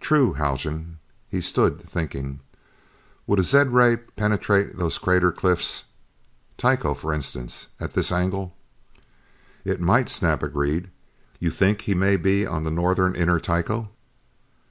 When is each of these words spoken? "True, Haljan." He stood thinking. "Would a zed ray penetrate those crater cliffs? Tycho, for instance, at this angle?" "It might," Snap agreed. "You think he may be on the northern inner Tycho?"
"True, 0.00 0.32
Haljan." 0.32 0.98
He 1.28 1.42
stood 1.42 1.78
thinking. 1.82 2.40
"Would 3.26 3.38
a 3.38 3.42
zed 3.42 3.70
ray 3.74 3.98
penetrate 3.98 4.78
those 4.78 4.96
crater 4.96 5.30
cliffs? 5.30 5.84
Tycho, 6.56 6.94
for 6.94 7.12
instance, 7.12 7.66
at 7.78 7.92
this 7.92 8.10
angle?" 8.10 8.56
"It 9.62 9.78
might," 9.78 10.08
Snap 10.08 10.42
agreed. 10.42 10.88
"You 11.38 11.50
think 11.50 11.82
he 11.82 11.92
may 11.92 12.16
be 12.16 12.46
on 12.46 12.64
the 12.64 12.70
northern 12.70 13.14
inner 13.14 13.38
Tycho?" 13.38 13.90